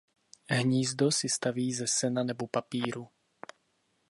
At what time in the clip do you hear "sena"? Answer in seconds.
1.87-2.23